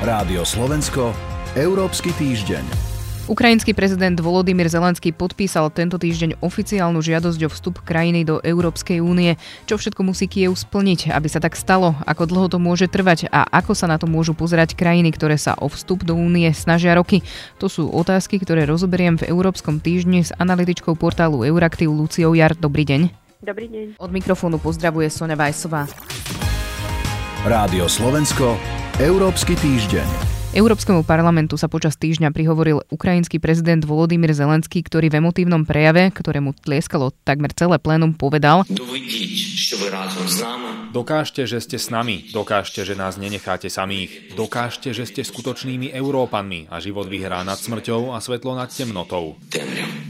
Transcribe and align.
Rádio 0.00 0.48
Slovensko, 0.48 1.12
Európsky 1.52 2.08
týždeň. 2.16 2.64
Ukrajinský 3.28 3.76
prezident 3.76 4.16
Volodymyr 4.16 4.64
Zelenský 4.72 5.12
podpísal 5.12 5.68
tento 5.68 6.00
týždeň 6.00 6.40
oficiálnu 6.40 7.04
žiadosť 7.04 7.40
o 7.44 7.52
vstup 7.52 7.84
krajiny 7.84 8.24
do 8.24 8.40
Európskej 8.40 9.04
únie. 9.04 9.36
Čo 9.68 9.76
všetko 9.76 10.00
musí 10.00 10.24
Kiev 10.24 10.56
splniť, 10.56 11.12
aby 11.12 11.28
sa 11.28 11.36
tak 11.36 11.52
stalo? 11.52 12.00
Ako 12.08 12.24
dlho 12.24 12.48
to 12.48 12.56
môže 12.56 12.88
trvať 12.88 13.28
a 13.28 13.44
ako 13.44 13.76
sa 13.76 13.92
na 13.92 14.00
to 14.00 14.08
môžu 14.08 14.32
pozerať 14.32 14.72
krajiny, 14.72 15.12
ktoré 15.12 15.36
sa 15.36 15.52
o 15.60 15.68
vstup 15.68 16.00
do 16.00 16.16
únie 16.16 16.48
snažia 16.56 16.96
roky? 16.96 17.20
To 17.60 17.68
sú 17.68 17.92
otázky, 17.92 18.40
ktoré 18.40 18.64
rozoberiem 18.64 19.20
v 19.20 19.28
Európskom 19.28 19.84
týždni 19.84 20.24
s 20.24 20.32
analytičkou 20.32 20.96
portálu 20.96 21.44
Euraktiv 21.44 21.92
Luciou 21.92 22.32
Jar. 22.32 22.56
Dobrý 22.56 22.88
deň. 22.88 23.12
Dobrý 23.44 23.68
deň. 23.68 24.00
Od 24.00 24.08
mikrofónu 24.08 24.56
pozdravuje 24.64 25.12
Sonja 25.12 25.36
Vajsová. 25.36 25.84
Rádio 27.44 27.84
Slovensko, 27.84 28.79
Európsky 29.00 29.56
týždeň. 29.56 30.04
Európskemu 30.52 31.08
parlamentu 31.08 31.56
sa 31.56 31.72
počas 31.72 31.96
týždňa 31.96 32.36
prihovoril 32.36 32.84
ukrajinský 32.92 33.40
prezident 33.40 33.80
Volodymyr 33.80 34.36
Zelenský, 34.36 34.84
ktorý 34.84 35.08
v 35.08 35.24
emotívnom 35.24 35.64
prejave, 35.64 36.12
ktorému 36.12 36.52
tlieskalo 36.60 37.08
takmer 37.24 37.48
celé 37.56 37.80
plénum, 37.80 38.12
povedal 38.12 38.68
Dokážte, 40.92 41.48
že 41.48 41.64
ste 41.64 41.80
s 41.80 41.88
nami, 41.88 42.28
dokážte, 42.28 42.84
že 42.84 42.92
nás 42.92 43.16
nenecháte 43.16 43.72
samých, 43.72 44.36
dokážte, 44.36 44.92
že 44.92 45.08
ste 45.08 45.24
skutočnými 45.24 45.96
Európanmi 45.96 46.68
a 46.68 46.76
život 46.84 47.08
vyhrá 47.08 47.40
nad 47.40 47.56
smrťou 47.56 48.12
a 48.12 48.20
svetlo 48.20 48.52
nad 48.52 48.68
temnotou. 48.68 49.40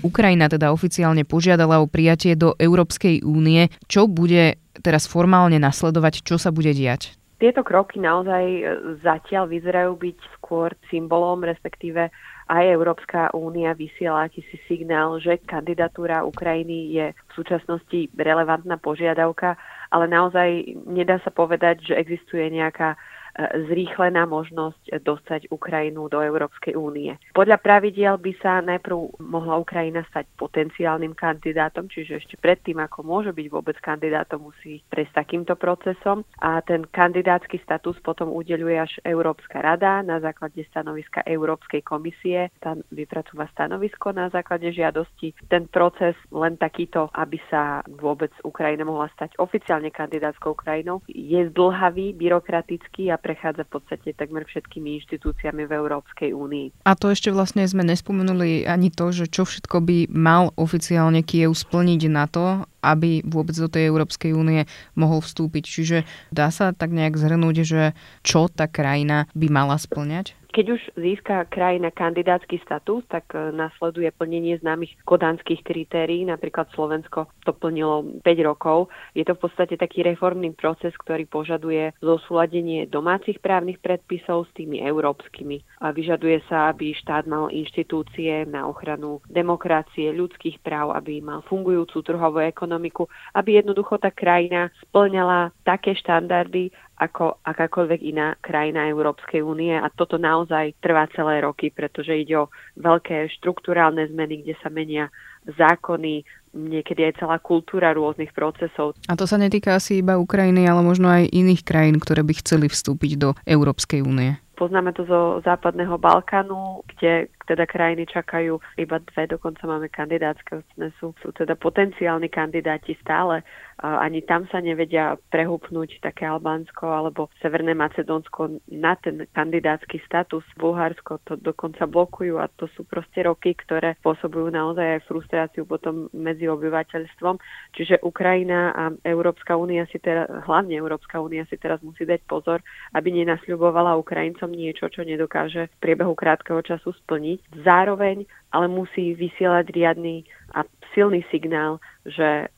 Ukrajina 0.02 0.50
teda 0.50 0.74
oficiálne 0.74 1.22
požiadala 1.22 1.78
o 1.78 1.86
prijatie 1.86 2.34
do 2.34 2.58
Európskej 2.58 3.22
únie. 3.22 3.70
Čo 3.86 4.10
bude 4.10 4.58
teraz 4.82 5.06
formálne 5.06 5.62
nasledovať, 5.62 6.26
čo 6.26 6.42
sa 6.42 6.50
bude 6.50 6.74
diať? 6.74 7.19
Tieto 7.40 7.64
kroky 7.64 7.96
naozaj 7.96 8.44
e, 8.44 8.62
zatiaľ 9.00 9.48
vyzerajú 9.48 9.96
byť 9.96 10.18
skôr 10.36 10.76
symbolom, 10.92 11.40
respektíve 11.40 12.12
aj 12.52 12.64
Európska 12.68 13.32
únia 13.32 13.72
vysiela 13.72 14.28
akýsi 14.28 14.60
signál, 14.68 15.16
že 15.16 15.40
kandidatúra 15.48 16.20
Ukrajiny 16.28 16.92
je 16.92 17.06
v 17.16 17.32
súčasnosti 17.32 18.12
relevantná 18.12 18.76
požiadavka, 18.76 19.56
ale 19.88 20.04
naozaj 20.04 20.76
nedá 20.84 21.16
sa 21.24 21.32
povedať, 21.32 21.80
že 21.88 21.94
existuje 21.96 22.44
nejaká 22.52 23.00
zrýchlená 23.38 24.26
možnosť 24.26 25.02
dostať 25.02 25.40
Ukrajinu 25.54 26.10
do 26.10 26.18
Európskej 26.18 26.74
únie. 26.74 27.14
Podľa 27.30 27.62
pravidiel 27.62 28.18
by 28.18 28.32
sa 28.42 28.58
najprv 28.64 29.22
mohla 29.22 29.60
Ukrajina 29.60 30.02
stať 30.10 30.26
potenciálnym 30.34 31.14
kandidátom, 31.14 31.86
čiže 31.86 32.20
ešte 32.20 32.36
predtým, 32.40 32.82
ako 32.82 33.06
môže 33.06 33.30
byť 33.30 33.46
vôbec 33.52 33.76
kandidátom, 33.78 34.50
musí 34.50 34.82
prejsť 34.90 35.14
takýmto 35.14 35.54
procesom 35.54 36.26
a 36.42 36.58
ten 36.64 36.82
kandidátsky 36.88 37.62
status 37.62 37.96
potom 38.02 38.32
udeľuje 38.34 38.76
až 38.80 38.92
Európska 39.06 39.62
rada 39.62 40.02
na 40.02 40.18
základe 40.18 40.64
stanoviska 40.72 41.22
Európskej 41.28 41.84
komisie. 41.84 42.50
Tam 42.58 42.82
vypracúva 42.90 43.46
stanovisko 43.52 44.10
na 44.10 44.32
základe 44.32 44.72
žiadosti. 44.72 45.36
Ten 45.46 45.70
proces 45.70 46.16
len 46.32 46.56
takýto, 46.56 47.12
aby 47.14 47.38
sa 47.52 47.84
vôbec 47.86 48.32
Ukrajina 48.42 48.82
mohla 48.88 49.12
stať 49.14 49.36
oficiálne 49.38 49.92
kandidátskou 49.92 50.56
krajinou, 50.56 51.04
je 51.06 51.46
zdlhavý, 51.52 52.16
byrokratický 52.16 53.12
a 53.12 53.19
prechádza 53.20 53.68
v 53.68 53.78
podstate 53.78 54.16
takmer 54.16 54.48
všetkými 54.48 54.98
inštitúciami 55.04 55.68
v 55.68 55.72
Európskej 55.76 56.32
únii. 56.32 56.88
A 56.88 56.96
to 56.96 57.12
ešte 57.12 57.28
vlastne 57.28 57.68
sme 57.68 57.84
nespomenuli 57.84 58.64
ani 58.64 58.88
to, 58.88 59.12
že 59.12 59.28
čo 59.28 59.44
všetko 59.44 59.84
by 59.84 59.98
mal 60.08 60.56
oficiálne 60.56 61.20
Kiev 61.20 61.52
splniť 61.52 62.02
na 62.08 62.24
to, 62.26 62.64
aby 62.80 63.20
vôbec 63.28 63.52
do 63.52 63.68
tej 63.68 63.92
Európskej 63.92 64.32
únie 64.32 64.64
mohol 64.96 65.20
vstúpiť. 65.20 65.64
Čiže 65.68 65.98
dá 66.32 66.48
sa 66.48 66.72
tak 66.72 66.96
nejak 66.96 67.20
zhrnúť, 67.20 67.56
že 67.62 67.82
čo 68.24 68.48
tá 68.48 68.64
krajina 68.64 69.28
by 69.36 69.46
mala 69.52 69.76
splňať? 69.76 70.39
Keď 70.50 70.66
už 70.66 70.82
získa 70.98 71.46
krajina 71.46 71.94
kandidátsky 71.94 72.58
status, 72.66 73.06
tak 73.06 73.30
e, 73.38 73.54
nasleduje 73.54 74.10
plnenie 74.10 74.58
známych 74.58 74.98
kodanských 75.06 75.62
kritérií. 75.62 76.26
Napríklad 76.26 76.66
Slovensko 76.74 77.30
to 77.46 77.54
plnilo 77.54 78.02
5 78.26 78.26
rokov. 78.42 78.90
Je 79.14 79.22
to 79.22 79.38
v 79.38 79.46
podstate 79.46 79.78
taký 79.78 80.02
reformný 80.02 80.50
proces, 80.58 80.90
ktorý 80.98 81.30
požaduje 81.30 81.94
zosúladenie 82.02 82.90
domácich 82.90 83.38
právnych 83.38 83.78
predpisov 83.78 84.50
s 84.50 84.54
tými 84.58 84.82
európskymi. 84.82 85.86
A 85.86 85.94
vyžaduje 85.94 86.42
sa, 86.50 86.74
aby 86.74 86.98
štát 86.98 87.30
mal 87.30 87.46
inštitúcie 87.54 88.42
na 88.50 88.66
ochranu 88.66 89.22
demokracie, 89.30 90.10
ľudských 90.10 90.58
práv, 90.66 90.98
aby 90.98 91.22
mal 91.22 91.46
fungujúcu 91.46 92.02
trhovú 92.02 92.42
ekonomiku, 92.42 93.06
aby 93.38 93.62
jednoducho 93.62 94.02
tá 94.02 94.10
krajina 94.10 94.74
splňala 94.82 95.54
také 95.62 95.94
štandardy, 95.94 96.74
ako 97.00 97.40
akákoľvek 97.40 98.00
iná 98.04 98.36
krajina 98.44 98.84
Európskej 98.92 99.40
únie 99.40 99.72
a 99.72 99.88
toto 99.88 100.20
naozaj 100.20 100.76
trvá 100.84 101.08
celé 101.16 101.40
roky, 101.40 101.72
pretože 101.72 102.12
ide 102.12 102.44
o 102.44 102.52
veľké 102.76 103.32
štruktúrálne 103.40 104.04
zmeny, 104.12 104.44
kde 104.44 104.54
sa 104.60 104.68
menia 104.68 105.08
zákony, 105.48 106.20
niekedy 106.52 107.08
aj 107.08 107.24
celá 107.24 107.40
kultúra 107.40 107.96
rôznych 107.96 108.36
procesov. 108.36 108.92
A 109.08 109.16
to 109.16 109.24
sa 109.24 109.40
netýka 109.40 109.80
asi 109.80 110.04
iba 110.04 110.20
Ukrajiny, 110.20 110.68
ale 110.68 110.84
možno 110.84 111.08
aj 111.08 111.32
iných 111.32 111.64
krajín, 111.64 111.96
ktoré 111.96 112.20
by 112.20 112.36
chceli 112.44 112.68
vstúpiť 112.68 113.12
do 113.16 113.32
Európskej 113.48 114.04
únie. 114.04 114.36
Poznáme 114.60 114.92
to 114.92 115.08
zo 115.08 115.40
západného 115.40 115.96
Balkánu, 115.96 116.84
kde 116.84 117.32
teda 117.46 117.64
krajiny 117.68 118.06
čakajú 118.08 118.58
iba 118.76 118.96
dve, 119.00 119.30
dokonca 119.30 119.64
máme 119.64 119.88
kandidátske, 119.92 120.64
sú, 121.00 121.12
sú 121.20 121.28
teda 121.32 121.56
potenciálni 121.56 122.28
kandidáti 122.28 122.96
stále 123.00 123.42
ani 123.80 124.20
tam 124.20 124.44
sa 124.52 124.60
nevedia 124.60 125.16
prehúpnúť 125.32 126.04
také 126.04 126.28
Albánsko 126.28 126.84
alebo 126.84 127.32
Severné 127.40 127.72
Macedónsko 127.72 128.60
na 128.76 128.92
ten 129.00 129.24
kandidátsky 129.32 130.04
status. 130.04 130.44
Bulharsko 130.60 131.24
to 131.24 131.40
dokonca 131.40 131.88
blokujú 131.88 132.36
a 132.36 132.52
to 132.60 132.68
sú 132.76 132.84
proste 132.84 133.24
roky, 133.24 133.56
ktoré 133.56 133.96
spôsobujú 134.04 134.52
naozaj 134.52 135.00
aj 135.00 135.06
frustráciu 135.08 135.64
potom 135.64 136.12
medzi 136.12 136.44
obyvateľstvom. 136.44 137.40
Čiže 137.72 138.04
Ukrajina 138.04 138.76
a 138.76 138.92
Európska 139.08 139.56
únia 139.56 139.88
si 139.88 139.96
teraz, 139.96 140.28
hlavne 140.44 140.76
Európska 140.76 141.16
únia 141.16 141.48
si 141.48 141.56
teraz 141.56 141.80
musí 141.80 142.04
dať 142.04 142.20
pozor, 142.28 142.60
aby 142.92 143.08
nenasľubovala 143.24 143.96
Ukrajincom 143.96 144.52
niečo, 144.52 144.92
čo 144.92 145.08
nedokáže 145.08 145.72
v 145.72 145.76
priebehu 145.80 146.12
krátkeho 146.12 146.60
času 146.60 146.92
splniť. 146.92 147.39
Zároveň 147.64 148.24
ale 148.50 148.66
musí 148.66 149.14
vysielať 149.14 149.70
riadny 149.70 150.26
a 150.54 150.66
silný 150.94 151.22
signál, 151.30 151.78
že 152.02 152.50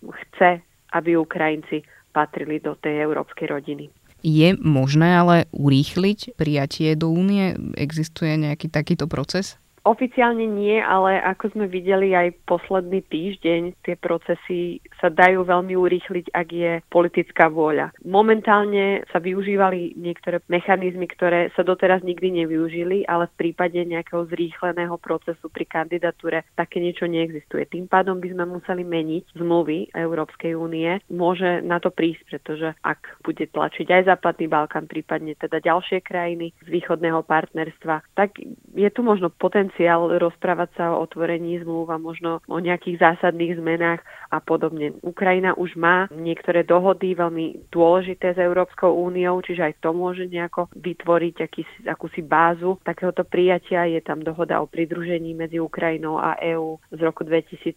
chce 0.00 0.62
aby 0.92 1.16
Ukrajinci 1.16 1.86
patrili 2.10 2.58
do 2.58 2.74
tej 2.74 3.06
európskej 3.06 3.46
rodiny. 3.50 3.86
Je 4.20 4.52
možné 4.60 5.16
ale 5.16 5.48
urýchliť 5.54 6.36
prijatie 6.36 6.92
do 6.92 7.08
únie? 7.08 7.56
Existuje 7.78 8.36
nejaký 8.36 8.68
takýto 8.68 9.08
proces? 9.08 9.56
Oficiálne 9.80 10.44
nie, 10.44 10.76
ale 10.76 11.16
ako 11.24 11.56
sme 11.56 11.64
videli 11.64 12.12
aj 12.12 12.36
posledný 12.44 13.00
týždeň, 13.08 13.80
tie 13.80 13.96
procesy 13.96 14.84
sa 15.00 15.08
dajú 15.08 15.48
veľmi 15.48 15.72
urýchliť, 15.72 16.36
ak 16.36 16.48
je 16.52 16.72
politická 16.92 17.48
vôľa. 17.48 17.96
Momentálne 18.04 19.08
sa 19.08 19.16
využívali 19.16 19.96
niektoré 19.96 20.44
mechanizmy, 20.52 21.08
ktoré 21.08 21.48
sa 21.56 21.64
doteraz 21.64 22.04
nikdy 22.04 22.44
nevyužili, 22.44 23.08
ale 23.08 23.32
v 23.32 23.48
prípade 23.48 23.80
nejakého 23.80 24.28
zrýchleného 24.28 25.00
procesu 25.00 25.48
pri 25.48 25.64
kandidatúre 25.64 26.44
také 26.60 26.76
niečo 26.84 27.08
neexistuje. 27.08 27.64
Tým 27.64 27.88
pádom 27.88 28.20
by 28.20 28.36
sme 28.36 28.44
museli 28.60 28.84
meniť 28.84 29.32
zmluvy 29.40 29.96
Európskej 29.96 30.60
únie. 30.60 31.00
Môže 31.08 31.64
na 31.64 31.80
to 31.80 31.88
prísť, 31.88 32.28
pretože 32.28 32.68
ak 32.84 33.24
bude 33.24 33.48
tlačiť 33.48 33.88
aj 33.88 34.12
Západný 34.12 34.44
Balkán, 34.44 34.84
prípadne 34.84 35.32
teda 35.40 35.56
ďalšie 35.64 36.04
krajiny 36.04 36.52
z 36.60 36.68
východného 36.68 37.24
partnerstva, 37.24 38.04
tak 38.12 38.36
je 38.76 38.88
tu 38.92 39.00
možno 39.00 39.32
potenciál 39.32 39.69
potenciál 39.70 40.18
rozprávať 40.18 40.70
sa 40.74 40.84
o 40.90 41.06
otvorení 41.06 41.62
zmluv 41.62 41.94
a 41.94 41.96
možno 42.02 42.42
o 42.50 42.58
nejakých 42.58 42.98
zásadných 42.98 43.62
zmenách 43.62 44.02
a 44.34 44.42
podobne. 44.42 44.98
Ukrajina 45.06 45.54
už 45.54 45.78
má 45.78 46.10
niektoré 46.10 46.66
dohody 46.66 47.14
veľmi 47.14 47.70
dôležité 47.70 48.34
s 48.34 48.38
Európskou 48.42 48.90
úniou, 48.90 49.38
čiže 49.46 49.70
aj 49.70 49.74
to 49.78 49.94
môže 49.94 50.26
nejako 50.26 50.66
vytvoriť 50.74 51.34
akýsi, 51.46 51.78
akúsi 51.86 52.26
bázu 52.26 52.82
takéhoto 52.82 53.22
prijatia. 53.22 53.86
Je 53.86 54.02
tam 54.02 54.26
dohoda 54.26 54.58
o 54.58 54.66
pridružení 54.66 55.38
medzi 55.38 55.62
Ukrajinou 55.62 56.18
a 56.18 56.34
EÚ 56.42 56.82
z 56.90 57.00
roku 57.06 57.22
2017, 57.22 57.70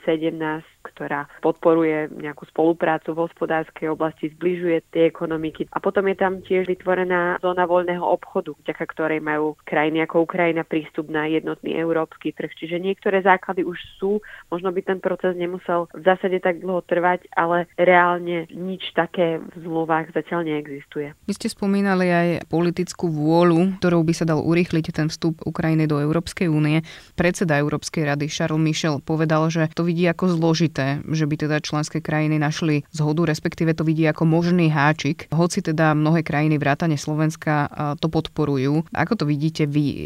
ktorá 0.81 1.29
podporuje 1.45 2.09
nejakú 2.09 2.50
spoluprácu 2.50 3.13
v 3.13 3.21
hospodárskej 3.29 3.94
oblasti, 3.94 4.33
zbližuje 4.33 4.81
tie 4.89 5.07
ekonomiky. 5.13 5.69
A 5.71 5.77
potom 5.77 6.09
je 6.09 6.18
tam 6.18 6.41
tiež 6.41 6.65
vytvorená 6.65 7.38
zóna 7.39 7.69
voľného 7.69 8.03
obchodu, 8.03 8.57
vďaka 8.65 8.83
ktorej 8.89 9.21
majú 9.21 9.56
krajiny 9.63 10.03
ako 10.03 10.25
Ukrajina 10.25 10.65
prístup 10.68 11.07
na 11.07 11.29
jednotný 11.29 11.82
európsky 11.83 12.31
trh. 12.31 12.50
Čiže 12.56 12.80
niektoré 12.80 13.19
základy 13.19 13.68
už 13.68 13.75
sú, 14.00 14.24
možno 14.47 14.71
by 14.71 14.81
ten 14.81 15.00
proces 15.03 15.35
nemusel 15.35 15.91
v 15.91 16.03
zásade 16.07 16.39
tak 16.39 16.63
dlho 16.63 16.80
trvať, 16.88 17.27
ale 17.35 17.68
reálne 17.75 18.47
nič 18.50 18.95
také 18.95 19.44
v 19.44 19.56
zmluvách 19.59 20.15
zatiaľ 20.15 20.47
neexistuje. 20.47 21.12
Vy 21.27 21.33
ste 21.35 21.51
spomínali 21.51 22.07
aj 22.07 22.27
politickú 22.47 23.12
vôľu, 23.12 23.77
ktorou 23.83 24.01
by 24.07 24.13
sa 24.15 24.24
dal 24.24 24.39
urýchliť 24.39 24.85
ten 24.95 25.07
vstup 25.12 25.44
Ukrajiny 25.44 25.85
do 25.85 26.00
Európskej 26.00 26.47
únie. 26.47 26.81
Predseda 27.19 27.59
Európskej 27.59 28.07
rady 28.07 28.31
Charles 28.31 28.63
Michel 28.63 29.03
povedal, 29.03 29.51
že 29.51 29.68
to 29.75 29.83
vidí 29.83 30.07
ako 30.07 30.39
zložité, 30.39 31.03
že 31.12 31.27
by 31.27 31.35
teda 31.35 31.57
členské 31.59 32.00
krajiny 32.00 32.39
našli 32.39 32.88
zhodu, 32.95 33.27
respektíve 33.27 33.75
to 33.75 33.83
vidí 33.83 34.07
ako 34.07 34.24
možný 34.24 34.71
háčik. 34.71 35.27
Hoci 35.33 35.59
teda 35.59 35.91
mnohé 35.97 36.24
krajiny 36.24 36.56
vrátane 36.62 36.95
Slovenska 36.95 37.68
to 38.00 38.07
podporujú. 38.07 38.85
Ako 38.94 39.19
to 39.19 39.25
vidíte 39.25 39.65
vy 39.65 39.83
e, 39.83 39.97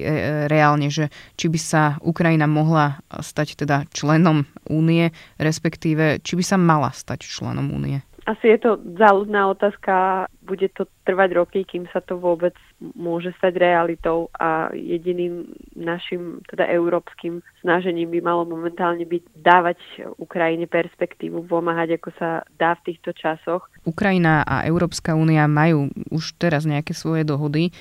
reálne, 0.48 0.88
že 0.88 1.12
či 1.36 1.52
by 1.52 1.58
sa 1.68 2.00
Ukrajina 2.00 2.48
mohla 2.48 3.04
stať 3.12 3.60
teda 3.60 3.84
členom 3.92 4.48
únie, 4.72 5.12
respektíve 5.36 6.24
či 6.24 6.40
by 6.40 6.44
sa 6.48 6.56
mala 6.56 6.96
stať 6.96 7.28
členom 7.28 7.68
únie? 7.76 8.00
Asi 8.28 8.52
je 8.52 8.60
to 8.60 8.76
záľudná 9.00 9.56
otázka, 9.56 10.28
bude 10.44 10.68
to 10.76 10.84
trvať 11.08 11.30
roky, 11.32 11.60
kým 11.64 11.88
sa 11.96 12.04
to 12.04 12.20
vôbec 12.20 12.52
môže 13.00 13.32
stať 13.40 13.56
realitou 13.56 14.28
a 14.36 14.68
jediným 14.76 15.48
našim 15.80 16.44
teda 16.52 16.68
európskym 16.68 17.40
snažením 17.64 18.12
by 18.12 18.20
malo 18.20 18.44
momentálne 18.44 19.08
byť 19.08 19.24
dávať 19.32 19.80
Ukrajine 20.20 20.68
perspektívu, 20.68 21.48
pomáhať 21.48 21.96
ako 21.96 22.10
sa 22.20 22.44
dá 22.60 22.76
v 22.84 22.92
týchto 22.92 23.16
časoch. 23.16 23.72
Ukrajina 23.88 24.44
a 24.44 24.68
Európska 24.68 25.16
únia 25.16 25.48
majú 25.48 25.88
už 26.12 26.36
teraz 26.36 26.68
nejaké 26.68 26.92
svoje 26.92 27.24
dohody. 27.24 27.72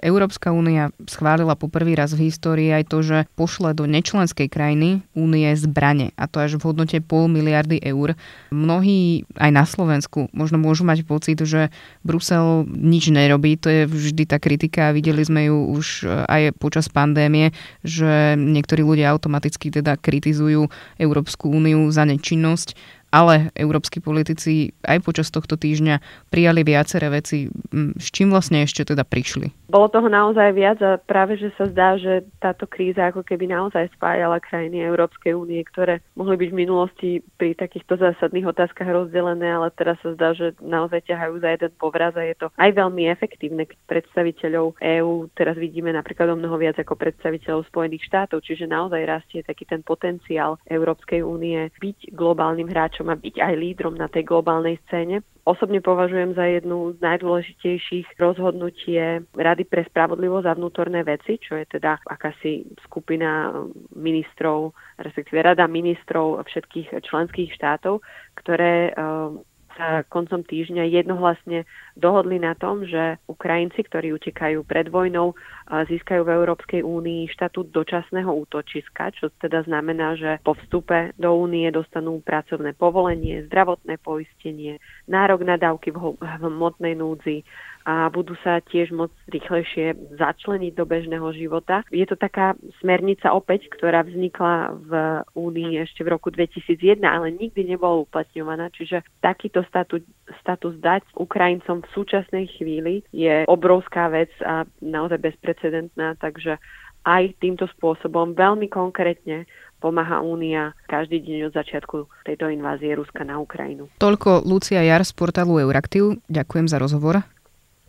Európska 0.00 0.50
únia 0.50 0.90
schválila 1.06 1.54
po 1.54 1.70
prvý 1.70 1.94
raz 1.94 2.14
v 2.14 2.30
histórii 2.30 2.70
aj 2.72 2.84
to, 2.90 2.98
že 3.04 3.18
pošle 3.38 3.76
do 3.76 3.84
nečlenskej 3.84 4.48
krajiny 4.48 5.04
únie 5.12 5.46
zbrane 5.54 6.10
a 6.18 6.24
to 6.26 6.40
až 6.42 6.56
v 6.58 6.66
hodnote 6.66 6.98
pol 7.04 7.30
miliardy 7.30 7.78
eur. 7.82 8.18
Mnohí 8.50 9.28
aj 9.38 9.50
na 9.52 9.64
Slovensku 9.68 10.32
možno 10.34 10.58
môžu 10.58 10.82
mať 10.86 11.06
pocit, 11.06 11.38
že 11.42 11.68
Brusel 12.02 12.66
nič 12.70 13.12
nerobí, 13.12 13.60
to 13.60 13.68
je 13.68 13.82
vždy 13.86 14.24
tá 14.26 14.40
kritika 14.40 14.90
a 14.90 14.94
videli 14.96 15.22
sme 15.22 15.48
ju 15.50 15.58
už 15.74 15.86
e, 16.02 16.10
aj 16.10 16.42
počas 16.56 16.88
pandémie, 16.88 17.52
že 17.84 18.38
niektorí 18.38 18.80
ľudia 18.80 19.12
automaticky 19.12 19.70
teda 19.70 20.00
kritizujú 20.00 20.68
Európsku 20.98 21.50
úniu 21.50 21.90
za 21.92 22.08
nečinnosť 22.08 22.76
ale 23.14 23.54
európsky 23.54 24.02
politici 24.02 24.74
aj 24.82 25.06
počas 25.06 25.30
tohto 25.30 25.54
týždňa 25.54 26.02
prijali 26.34 26.66
viaceré 26.66 27.06
veci. 27.14 27.46
S 27.94 28.10
čím 28.10 28.34
vlastne 28.34 28.66
ešte 28.66 28.82
teda 28.82 29.06
prišli? 29.06 29.70
Bolo 29.70 29.86
toho 29.86 30.10
naozaj 30.10 30.50
viac 30.50 30.82
a 30.82 30.98
práve, 30.98 31.38
že 31.38 31.54
sa 31.54 31.70
zdá, 31.70 31.94
že 31.94 32.26
táto 32.42 32.66
kríza 32.66 33.14
ako 33.14 33.22
keby 33.22 33.46
naozaj 33.46 33.86
spájala 33.94 34.42
krajiny 34.42 34.82
Európskej 34.82 35.30
únie, 35.30 35.62
ktoré 35.62 36.02
mohli 36.18 36.34
byť 36.34 36.50
v 36.50 36.60
minulosti 36.66 37.10
pri 37.38 37.54
takýchto 37.54 38.02
zásadných 38.02 38.50
otázkach 38.50 38.90
rozdelené, 38.90 39.46
ale 39.46 39.70
teraz 39.78 39.94
sa 40.02 40.10
zdá, 40.18 40.34
že 40.34 40.58
naozaj 40.58 41.06
ťahajú 41.06 41.38
za 41.38 41.48
jeden 41.54 41.72
povraz 41.78 42.18
a 42.18 42.26
je 42.26 42.34
to 42.34 42.50
aj 42.58 42.70
veľmi 42.74 43.06
efektívne. 43.06 43.70
Predstaviteľov 43.86 44.74
EÚ 44.82 45.30
teraz 45.38 45.54
vidíme 45.54 45.94
napríklad 45.94 46.34
o 46.34 46.38
mnoho 46.38 46.58
viac 46.58 46.82
ako 46.82 46.98
predstaviteľov 46.98 47.70
Spojených 47.70 48.10
štátov, 48.10 48.42
čiže 48.42 48.66
naozaj 48.66 49.06
rastie 49.06 49.40
taký 49.46 49.66
ten 49.68 49.86
potenciál 49.86 50.58
Európskej 50.66 51.22
únie 51.22 51.70
byť 51.78 52.14
globálnym 52.14 52.66
hráčom 52.70 53.03
má 53.04 53.14
byť 53.20 53.36
aj 53.36 53.54
lídrom 53.54 53.94
na 53.94 54.08
tej 54.08 54.24
globálnej 54.24 54.80
scéne. 54.88 55.20
Osobne 55.44 55.84
považujem 55.84 56.32
za 56.32 56.48
jednu 56.48 56.96
z 56.96 57.04
najdôležitejších 57.04 58.16
rozhodnutie 58.16 59.20
Rady 59.36 59.64
pre 59.68 59.84
spravodlivosť 59.84 60.46
a 60.48 60.56
vnútorné 60.56 61.04
veci, 61.04 61.36
čo 61.36 61.60
je 61.60 61.68
teda 61.68 62.00
akási 62.08 62.64
skupina 62.88 63.52
ministrov, 63.92 64.72
respektíve 64.96 65.44
Rada 65.44 65.68
ministrov 65.68 66.40
všetkých 66.48 66.96
členských 67.04 67.52
štátov, 67.52 68.00
ktoré 68.40 68.88
eh, 68.88 69.53
sa 69.74 70.06
koncom 70.06 70.46
týždňa 70.46 70.86
jednohlasne 70.90 71.66
dohodli 71.98 72.38
na 72.38 72.54
tom, 72.54 72.86
že 72.86 73.18
Ukrajinci, 73.26 73.82
ktorí 73.86 74.14
utekajú 74.14 74.62
pred 74.66 74.90
vojnou, 74.90 75.34
získajú 75.66 76.22
v 76.22 76.34
Európskej 76.34 76.80
únii 76.82 77.30
štatút 77.34 77.70
dočasného 77.74 78.30
útočiska, 78.30 79.14
čo 79.18 79.30
teda 79.42 79.66
znamená, 79.66 80.14
že 80.14 80.38
po 80.42 80.54
vstupe 80.54 81.14
do 81.18 81.34
únie 81.34 81.66
dostanú 81.74 82.22
pracovné 82.22 82.74
povolenie, 82.78 83.46
zdravotné 83.50 83.98
poistenie, 84.02 84.78
nárok 85.10 85.42
na 85.42 85.58
dávky 85.58 85.90
v 85.90 86.18
hmotnej 86.20 86.94
núdzi, 86.98 87.42
a 87.84 88.08
budú 88.08 88.32
sa 88.40 88.64
tiež 88.64 88.96
môcť 88.96 89.16
rýchlejšie 89.28 90.16
začleniť 90.16 90.72
do 90.72 90.84
bežného 90.88 91.28
života. 91.36 91.84
Je 91.92 92.08
to 92.08 92.16
taká 92.16 92.56
smernica 92.80 93.28
opäť, 93.36 93.68
ktorá 93.76 94.00
vznikla 94.08 94.72
v 94.80 94.92
Únii 95.36 95.84
ešte 95.84 96.00
v 96.00 96.12
roku 96.16 96.32
2001, 96.32 97.04
ale 97.04 97.36
nikdy 97.36 97.76
nebola 97.76 98.08
uplatňovaná, 98.08 98.72
čiže 98.72 99.04
takýto 99.20 99.60
status, 99.68 100.00
status 100.40 100.80
dať 100.80 101.04
Ukrajincom 101.12 101.84
v 101.84 101.92
súčasnej 101.92 102.48
chvíli 102.56 103.04
je 103.12 103.44
obrovská 103.44 104.08
vec 104.08 104.32
a 104.40 104.64
naozaj 104.80 105.20
bezprecedentná, 105.20 106.16
takže 106.16 106.56
aj 107.04 107.36
týmto 107.36 107.68
spôsobom 107.76 108.32
veľmi 108.32 108.72
konkrétne 108.72 109.44
pomáha 109.84 110.24
Únia 110.24 110.72
každý 110.88 111.20
deň 111.20 111.52
od 111.52 111.52
začiatku 111.52 111.96
tejto 112.24 112.48
invázie 112.48 112.96
Ruska 112.96 113.28
na 113.28 113.36
Ukrajinu. 113.36 113.92
Toľko 114.00 114.48
Lucia 114.48 114.80
Jar 114.80 115.04
z 115.04 115.12
portálu 115.12 115.60
Euraktiv. 115.60 116.24
Ďakujem 116.32 116.72
za 116.72 116.80
rozhovor. 116.80 117.33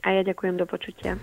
A 0.05 0.13
ja 0.13 0.21
ďakujem 0.21 0.61
do 0.61 0.69
počutia. 0.69 1.17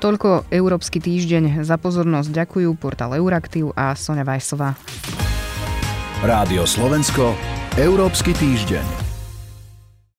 Toľko 0.00 0.48
Európsky 0.50 0.98
týždeň. 0.98 1.62
Za 1.62 1.76
pozornosť 1.78 2.32
ďakujú 2.32 2.72
portál 2.80 3.14
Euraktiv 3.14 3.70
a 3.78 3.94
Sonja 3.94 4.26
Vajsová. 4.26 4.74
Rádio 6.24 6.66
Slovensko, 6.66 7.36
Európsky 7.78 8.34
týždeň. 8.34 8.99